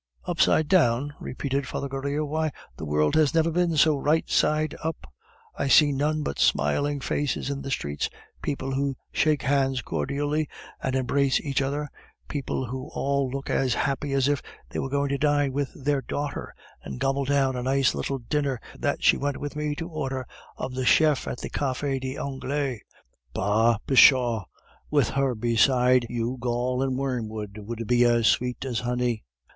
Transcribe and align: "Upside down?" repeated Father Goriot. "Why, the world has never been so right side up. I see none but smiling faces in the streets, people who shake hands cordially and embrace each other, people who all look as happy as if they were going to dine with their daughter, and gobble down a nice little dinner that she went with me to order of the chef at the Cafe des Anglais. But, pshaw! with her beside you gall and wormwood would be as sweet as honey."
"Upside 0.25 0.67
down?" 0.67 1.13
repeated 1.19 1.67
Father 1.67 1.87
Goriot. 1.87 2.27
"Why, 2.27 2.51
the 2.75 2.85
world 2.87 3.13
has 3.13 3.35
never 3.35 3.51
been 3.51 3.77
so 3.77 3.95
right 3.95 4.27
side 4.27 4.73
up. 4.83 5.05
I 5.55 5.67
see 5.67 5.91
none 5.91 6.23
but 6.23 6.39
smiling 6.39 6.99
faces 6.99 7.51
in 7.51 7.61
the 7.61 7.69
streets, 7.69 8.09
people 8.41 8.71
who 8.73 8.95
shake 9.11 9.43
hands 9.43 9.83
cordially 9.83 10.49
and 10.81 10.95
embrace 10.95 11.39
each 11.39 11.61
other, 11.61 11.87
people 12.27 12.65
who 12.65 12.89
all 12.95 13.29
look 13.29 13.51
as 13.51 13.75
happy 13.75 14.13
as 14.13 14.27
if 14.27 14.41
they 14.71 14.79
were 14.79 14.89
going 14.89 15.09
to 15.09 15.19
dine 15.19 15.53
with 15.53 15.71
their 15.75 16.01
daughter, 16.01 16.55
and 16.81 16.99
gobble 16.99 17.25
down 17.25 17.55
a 17.55 17.61
nice 17.61 17.93
little 17.93 18.17
dinner 18.17 18.59
that 18.79 19.03
she 19.03 19.17
went 19.17 19.37
with 19.37 19.55
me 19.55 19.75
to 19.75 19.87
order 19.87 20.25
of 20.57 20.73
the 20.73 20.83
chef 20.83 21.27
at 21.27 21.37
the 21.41 21.49
Cafe 21.51 21.99
des 21.99 22.17
Anglais. 22.17 22.81
But, 23.35 23.77
pshaw! 23.85 24.45
with 24.89 25.09
her 25.09 25.35
beside 25.35 26.07
you 26.09 26.37
gall 26.39 26.81
and 26.81 26.97
wormwood 26.97 27.59
would 27.59 27.85
be 27.85 28.03
as 28.03 28.25
sweet 28.25 28.65
as 28.65 28.79
honey." 28.79 29.23